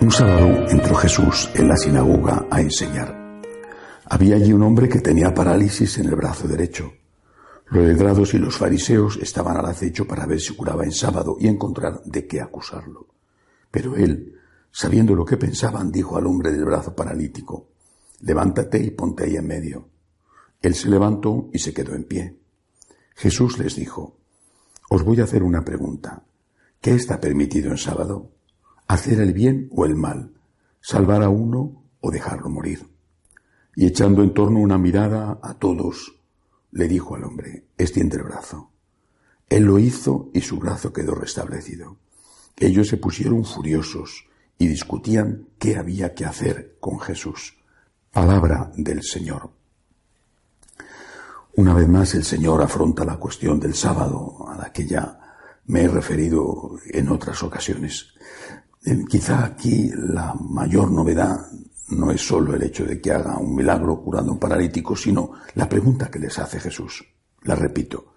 Un 0.00 0.10
sábado 0.10 0.66
entró 0.68 0.94
Jesús 0.94 1.50
en 1.54 1.68
la 1.68 1.76
sinagoga 1.76 2.46
a 2.50 2.60
enseñar. 2.60 3.42
Había 4.04 4.36
allí 4.36 4.52
un 4.52 4.62
hombre 4.62 4.88
que 4.88 5.00
tenía 5.00 5.32
parálisis 5.32 5.98
en 5.98 6.06
el 6.06 6.14
brazo 6.14 6.46
derecho. 6.46 6.92
Los 7.70 7.84
letrados 7.84 8.34
y 8.34 8.38
los 8.38 8.56
fariseos 8.56 9.18
estaban 9.20 9.56
al 9.56 9.66
acecho 9.66 10.06
para 10.06 10.26
ver 10.26 10.40
si 10.40 10.54
curaba 10.54 10.84
en 10.84 10.92
sábado 10.92 11.36
y 11.40 11.48
encontrar 11.48 12.02
de 12.04 12.26
qué 12.26 12.40
acusarlo. 12.40 13.08
Pero 13.70 13.96
él, 13.96 14.38
sabiendo 14.70 15.14
lo 15.14 15.24
que 15.24 15.38
pensaban, 15.38 15.90
dijo 15.90 16.16
al 16.16 16.26
hombre 16.26 16.52
del 16.52 16.66
brazo 16.66 16.94
paralítico, 16.94 17.70
levántate 18.20 18.78
y 18.78 18.90
ponte 18.90 19.24
ahí 19.24 19.36
en 19.36 19.46
medio. 19.46 19.88
Él 20.60 20.74
se 20.74 20.88
levantó 20.88 21.48
y 21.52 21.58
se 21.58 21.72
quedó 21.72 21.94
en 21.94 22.04
pie. 22.04 22.36
Jesús 23.14 23.58
les 23.58 23.74
dijo, 23.74 24.18
os 24.90 25.02
voy 25.02 25.20
a 25.20 25.24
hacer 25.24 25.42
una 25.42 25.64
pregunta. 25.64 26.22
¿Qué 26.80 26.94
está 26.94 27.18
permitido 27.20 27.70
en 27.70 27.78
sábado? 27.78 28.35
¿Hacer 28.88 29.20
el 29.20 29.32
bien 29.32 29.68
o 29.72 29.84
el 29.84 29.96
mal? 29.96 30.32
¿Salvar 30.80 31.22
a 31.22 31.28
uno 31.28 31.82
o 32.00 32.10
dejarlo 32.10 32.48
morir? 32.48 32.86
Y 33.74 33.86
echando 33.86 34.22
en 34.22 34.32
torno 34.32 34.60
una 34.60 34.78
mirada 34.78 35.38
a 35.42 35.54
todos, 35.54 36.14
le 36.70 36.86
dijo 36.86 37.16
al 37.16 37.24
hombre, 37.24 37.64
extiende 37.76 38.16
el 38.16 38.22
brazo. 38.22 38.70
Él 39.48 39.64
lo 39.64 39.78
hizo 39.78 40.30
y 40.32 40.40
su 40.40 40.58
brazo 40.58 40.92
quedó 40.92 41.14
restablecido. 41.14 41.96
Ellos 42.56 42.88
se 42.88 42.96
pusieron 42.96 43.44
furiosos 43.44 44.24
y 44.58 44.68
discutían 44.68 45.48
qué 45.58 45.76
había 45.76 46.14
que 46.14 46.24
hacer 46.24 46.76
con 46.80 46.98
Jesús. 47.00 47.56
Palabra 48.12 48.72
del 48.76 49.02
Señor. 49.02 49.50
Una 51.56 51.74
vez 51.74 51.88
más 51.88 52.14
el 52.14 52.24
Señor 52.24 52.62
afronta 52.62 53.04
la 53.04 53.16
cuestión 53.16 53.58
del 53.58 53.74
sábado, 53.74 54.46
a 54.48 54.56
la 54.56 54.72
que 54.72 54.86
ya 54.86 55.18
me 55.66 55.82
he 55.82 55.88
referido 55.88 56.78
en 56.86 57.08
otras 57.08 57.42
ocasiones. 57.42 58.14
Eh, 58.86 59.04
quizá 59.08 59.44
aquí 59.44 59.90
la 59.92 60.32
mayor 60.34 60.92
novedad 60.92 61.40
no 61.88 62.12
es 62.12 62.24
solo 62.24 62.54
el 62.54 62.62
hecho 62.62 62.84
de 62.84 63.00
que 63.00 63.10
haga 63.10 63.36
un 63.36 63.56
milagro 63.56 64.00
curando 64.00 64.30
a 64.30 64.34
un 64.34 64.38
paralítico, 64.38 64.94
sino 64.94 65.32
la 65.56 65.68
pregunta 65.68 66.08
que 66.08 66.20
les 66.20 66.38
hace 66.38 66.60
Jesús. 66.60 67.04
La 67.42 67.56
repito. 67.56 68.14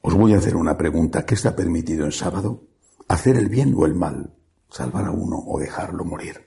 Os 0.00 0.14
voy 0.14 0.32
a 0.32 0.38
hacer 0.38 0.56
una 0.56 0.78
pregunta. 0.78 1.26
¿Qué 1.26 1.34
está 1.34 1.54
permitido 1.54 2.06
en 2.06 2.12
sábado? 2.12 2.62
¿Hacer 3.08 3.36
el 3.36 3.50
bien 3.50 3.74
o 3.76 3.84
el 3.84 3.94
mal? 3.94 4.32
¿Salvar 4.70 5.04
a 5.04 5.10
uno 5.10 5.36
o 5.46 5.60
dejarlo 5.60 6.06
morir? 6.06 6.40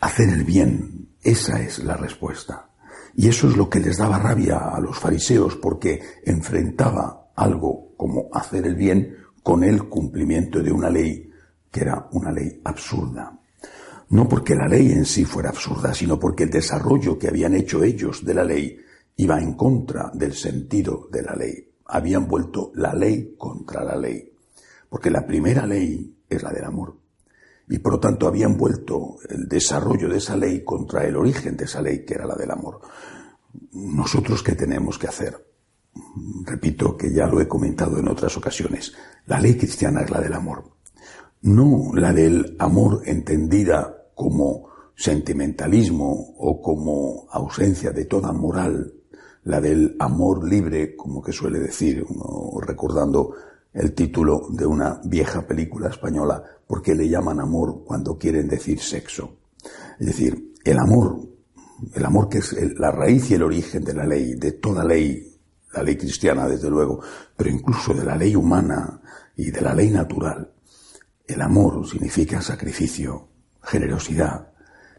Hacer 0.00 0.28
el 0.28 0.44
bien. 0.44 1.08
Esa 1.22 1.62
es 1.62 1.82
la 1.82 1.96
respuesta. 1.96 2.68
Y 3.14 3.28
eso 3.28 3.48
es 3.48 3.56
lo 3.56 3.70
que 3.70 3.80
les 3.80 3.96
daba 3.96 4.18
rabia 4.18 4.58
a 4.58 4.78
los 4.78 4.98
fariseos 4.98 5.56
porque 5.56 6.02
enfrentaba 6.22 7.30
algo 7.34 7.94
como 7.96 8.28
hacer 8.30 8.66
el 8.66 8.74
bien 8.74 9.16
con 9.42 9.64
el 9.64 9.88
cumplimiento 9.88 10.62
de 10.62 10.70
una 10.70 10.90
ley 10.90 11.25
que 11.76 11.82
era 11.82 12.08
una 12.12 12.32
ley 12.32 12.58
absurda. 12.64 13.38
No 14.08 14.26
porque 14.26 14.54
la 14.54 14.66
ley 14.66 14.92
en 14.92 15.04
sí 15.04 15.26
fuera 15.26 15.50
absurda, 15.50 15.92
sino 15.92 16.18
porque 16.18 16.44
el 16.44 16.50
desarrollo 16.50 17.18
que 17.18 17.28
habían 17.28 17.54
hecho 17.54 17.84
ellos 17.84 18.24
de 18.24 18.32
la 18.32 18.44
ley 18.44 18.78
iba 19.16 19.38
en 19.38 19.52
contra 19.52 20.10
del 20.14 20.32
sentido 20.32 21.06
de 21.12 21.22
la 21.22 21.34
ley. 21.34 21.70
Habían 21.84 22.26
vuelto 22.26 22.72
la 22.76 22.94
ley 22.94 23.34
contra 23.36 23.84
la 23.84 23.94
ley. 23.94 24.32
Porque 24.88 25.10
la 25.10 25.26
primera 25.26 25.66
ley 25.66 26.16
es 26.30 26.42
la 26.42 26.50
del 26.50 26.64
amor. 26.64 26.96
Y 27.68 27.78
por 27.78 27.92
lo 27.92 28.00
tanto 28.00 28.26
habían 28.26 28.56
vuelto 28.56 29.18
el 29.28 29.46
desarrollo 29.46 30.08
de 30.08 30.16
esa 30.16 30.34
ley 30.34 30.64
contra 30.64 31.04
el 31.04 31.14
origen 31.14 31.58
de 31.58 31.66
esa 31.66 31.82
ley, 31.82 32.06
que 32.06 32.14
era 32.14 32.24
la 32.24 32.36
del 32.36 32.52
amor. 32.52 32.80
Nosotros, 33.72 34.42
¿qué 34.42 34.52
tenemos 34.52 34.98
que 34.98 35.08
hacer? 35.08 35.46
Repito 36.42 36.96
que 36.96 37.12
ya 37.12 37.26
lo 37.26 37.38
he 37.38 37.46
comentado 37.46 37.98
en 37.98 38.08
otras 38.08 38.34
ocasiones. 38.38 38.94
La 39.26 39.38
ley 39.38 39.58
cristiana 39.58 40.00
es 40.00 40.10
la 40.10 40.22
del 40.22 40.32
amor 40.32 40.75
no 41.46 41.92
la 41.94 42.12
del 42.12 42.56
amor 42.58 43.02
entendida 43.06 44.08
como 44.14 44.68
sentimentalismo 44.96 46.34
o 46.38 46.60
como 46.60 47.28
ausencia 47.30 47.92
de 47.92 48.06
toda 48.06 48.32
moral, 48.32 48.92
la 49.44 49.60
del 49.60 49.94
amor 50.00 50.48
libre, 50.48 50.96
como 50.96 51.22
que 51.22 51.32
suele 51.32 51.60
decir, 51.60 52.04
recordando 52.60 53.34
el 53.72 53.92
título 53.92 54.48
de 54.50 54.66
una 54.66 55.00
vieja 55.04 55.46
película 55.46 55.88
española, 55.88 56.42
porque 56.66 56.94
le 56.96 57.08
llaman 57.08 57.40
amor 57.40 57.84
cuando 57.84 58.18
quieren 58.18 58.48
decir 58.48 58.80
sexo. 58.80 59.36
Es 60.00 60.06
decir, 60.06 60.54
el 60.64 60.78
amor, 60.78 61.20
el 61.94 62.04
amor 62.04 62.28
que 62.28 62.38
es 62.38 62.56
la 62.76 62.90
raíz 62.90 63.30
y 63.30 63.34
el 63.34 63.44
origen 63.44 63.84
de 63.84 63.94
la 63.94 64.04
ley, 64.04 64.34
de 64.34 64.52
toda 64.52 64.84
ley, 64.84 65.32
la 65.72 65.82
ley 65.84 65.96
cristiana 65.96 66.48
desde 66.48 66.70
luego, 66.70 67.00
pero 67.36 67.50
incluso 67.50 67.94
de 67.94 68.04
la 68.04 68.16
ley 68.16 68.34
humana 68.34 69.00
y 69.36 69.50
de 69.52 69.60
la 69.60 69.74
ley 69.74 69.90
natural, 69.90 70.50
el 71.26 71.42
amor 71.42 71.86
significa 71.88 72.40
sacrificio, 72.40 73.28
generosidad, 73.62 74.52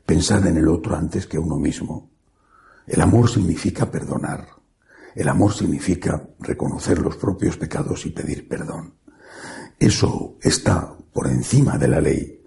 pensar 0.06 0.46
en 0.48 0.58
el 0.58 0.68
otro 0.68 0.96
antes 0.96 1.26
que 1.28 1.40
uno 1.40 1.58
mismo. 1.58 2.10
El 2.86 3.02
amor 3.02 3.30
significa 3.30 3.90
perdonar. 3.90 4.48
El 5.16 5.30
amor 5.30 5.54
significa 5.54 6.28
reconocer 6.40 7.00
los 7.00 7.18
propios 7.18 7.58
pecados 7.58 8.06
y 8.06 8.12
pedir 8.12 8.48
perdón. 8.48 8.94
Eso 9.80 10.38
está 10.42 10.96
por 11.14 11.28
encima 11.28 11.78
de 11.78 11.88
la 11.88 12.02
ley. 12.02 12.42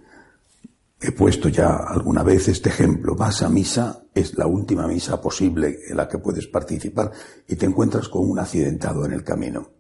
He 1.00 1.12
puesto 1.12 1.48
ya 1.48 1.76
alguna 1.76 2.22
vez 2.22 2.48
este 2.48 2.68
ejemplo. 2.68 3.14
Vas 3.14 3.42
a 3.42 3.48
misa, 3.48 4.04
es 4.14 4.36
la 4.36 4.46
última 4.46 4.86
misa 4.86 5.20
posible 5.20 5.78
en 5.88 5.96
la 5.96 6.06
que 6.06 6.18
puedes 6.18 6.46
participar 6.46 7.12
y 7.48 7.56
te 7.56 7.66
encuentras 7.66 8.08
con 8.08 8.28
un 8.28 8.38
accidentado 8.38 9.04
en 9.06 9.12
el 9.12 9.24
camino. 9.24 9.70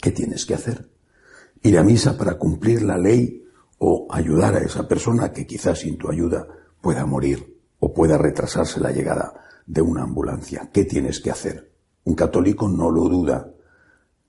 ¿Qué 0.00 0.12
tienes 0.12 0.46
que 0.46 0.54
hacer? 0.54 0.89
Ir 1.62 1.78
a 1.78 1.82
misa 1.82 2.16
para 2.16 2.38
cumplir 2.38 2.82
la 2.82 2.96
ley 2.96 3.44
o 3.78 4.06
ayudar 4.10 4.56
a 4.56 4.60
esa 4.60 4.86
persona 4.86 5.32
que 5.32 5.46
quizás 5.46 5.80
sin 5.80 5.96
tu 5.96 6.10
ayuda 6.10 6.46
pueda 6.80 7.06
morir 7.06 7.58
o 7.78 7.92
pueda 7.92 8.18
retrasarse 8.18 8.80
la 8.80 8.92
llegada 8.92 9.32
de 9.66 9.82
una 9.82 10.02
ambulancia. 10.02 10.70
¿Qué 10.72 10.84
tienes 10.84 11.20
que 11.20 11.30
hacer? 11.30 11.72
Un 12.04 12.14
católico 12.14 12.68
no 12.68 12.90
lo 12.90 13.08
duda. 13.08 13.50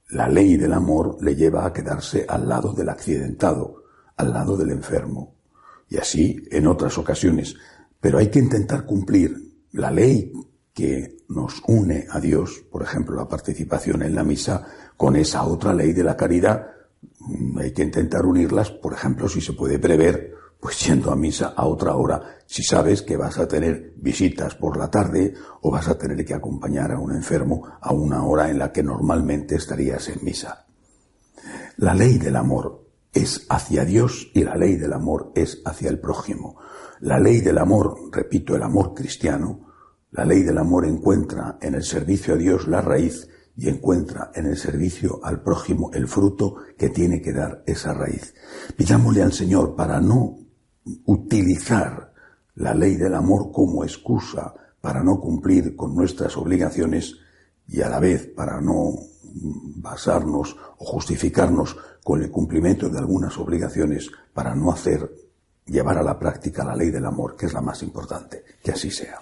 La 0.09 0.28
ley 0.28 0.58
del 0.58 0.74
amor 0.74 1.18
le 1.22 1.36
lleva 1.36 1.66
a 1.66 1.74
quedarse 1.74 2.25
al 2.28 2.47
lado 2.47 2.74
del 2.74 2.90
accidentado, 2.90 3.84
al 4.18 4.34
lado 4.34 4.58
del 4.58 4.72
enfermo. 4.72 5.36
Y 5.90 5.98
así 5.98 6.44
en 6.52 6.68
otras 6.68 6.98
ocasiones. 6.98 7.56
Pero 8.00 8.18
hay 8.18 8.30
que 8.30 8.40
intentar 8.40 8.86
cumplir 8.86 9.36
la 9.72 9.92
ley 9.92 10.31
que 10.74 11.18
nos 11.30 11.62
une 11.68 12.08
a 12.09 12.19
Dios, 12.19 12.63
por 12.72 12.84
ejemplo, 12.84 13.16
la 13.16 13.28
participación 13.28 14.02
en 14.03 14.16
la 14.16 14.24
misa, 14.24 14.66
con 14.96 15.16
esa 15.16 15.44
otra 15.44 15.74
ley 15.74 15.94
de 15.94 16.03
la 16.03 16.16
caridad 16.16 16.68
hay 17.59 17.72
que 17.72 17.84
intentar 17.84 18.26
unirlas, 18.26 18.72
por 18.72 18.94
ejemplo, 18.94 19.28
si 19.30 19.42
se 19.42 19.54
puede 19.54 19.80
prever, 19.80 20.34
pues 20.59 20.86
yendo 20.86 21.12
a 21.12 21.16
misa 21.16 21.54
a 21.56 21.66
otra 21.66 21.96
hora, 21.96 22.38
si 22.46 22.64
sabes 22.64 23.02
que 23.02 23.18
vas 23.18 23.40
a 23.40 23.48
tener 23.48 23.94
visitas 23.98 24.56
por 24.56 24.78
la 24.78 24.90
tarde 24.90 25.34
o 25.62 25.72
vas 25.72 25.88
a 25.88 25.98
tener 25.98 26.24
que 26.24 26.36
acompañar 26.36 26.92
a 26.92 27.00
un 27.00 27.16
enfermo 27.16 27.64
a 27.81 27.94
una 27.94 28.24
hora 28.24 28.50
en 28.50 28.60
la 28.60 28.72
que 28.72 28.84
normalmente 28.84 29.56
estarías 29.56 30.08
en 30.10 30.24
misa. 30.24 30.66
La 31.78 31.96
ley 31.96 32.20
del 32.20 32.36
amor 32.36 32.86
es 33.12 33.46
hacia 33.50 33.86
Dios 33.86 34.30
y 34.34 34.44
la 34.44 34.56
ley 34.56 34.76
del 34.76 34.94
amor 34.94 35.31
es 35.36 35.62
hacia 35.66 35.90
el 35.90 36.00
prójimo. 36.00 36.58
La 37.00 37.20
ley 37.20 37.42
del 37.42 37.58
amor, 37.58 37.98
repito, 38.12 38.56
el 38.56 38.62
amor 38.62 38.94
cristiano, 38.94 39.72
la 40.12 40.26
ley 40.26 40.44
del 40.44 40.60
amor 40.60 40.86
encuentra 40.86 41.58
en 41.62 41.74
el 41.74 41.84
servicio 41.84 42.36
a 42.36 42.38
Dios 42.38 42.68
la 42.68 42.81
raíz 42.81 43.28
y 43.56 43.69
encuentra 43.69 44.31
en 44.34 44.45
el 44.45 44.57
servicio 44.57 45.19
al 45.23 45.41
prójimo 45.41 45.91
el 45.94 46.07
fruto 46.07 46.56
que 46.78 46.89
tiene 46.89 47.22
que 47.22 47.34
dar 47.34 47.63
esa 47.66 47.94
raíz. 47.94 48.34
Pidámosle 48.75 49.22
al 49.22 49.34
Señor 49.34 49.75
para 49.75 50.00
no 50.00 50.39
utilizar 51.06 52.13
la 52.56 52.73
ley 52.73 52.95
del 52.95 53.16
amor 53.16 53.51
como 53.51 53.84
excusa 53.84 54.53
para 54.79 55.03
no 55.03 55.19
cumplir 55.19 55.75
con 55.75 55.95
nuestras 55.95 56.35
obligaciones 56.38 57.16
y 57.67 57.81
a 57.81 57.89
la 57.89 58.00
vez 58.00 58.28
para 58.28 58.59
no 58.59 58.95
basarnos 59.75 60.57
o 60.77 60.86
justificarnos 60.86 61.77
con 62.04 62.21
el 62.21 62.31
cumplimiento 62.31 62.89
de 62.89 62.97
algunas 62.97 63.38
obligaciones 63.38 64.09
para 64.33 64.56
no 64.56 64.71
hacer, 64.71 65.09
llevar 65.65 65.97
a 65.97 66.04
la 66.04 66.18
práctica 66.18 66.65
la 66.65 66.75
ley 66.75 66.89
del 66.89 67.06
amor, 67.06 67.36
que 67.36 67.45
es 67.45 67.54
la 67.54 67.62
más 67.62 67.83
importante. 67.83 68.44
Que 68.63 68.71
así 68.71 68.89
sea. 68.89 69.19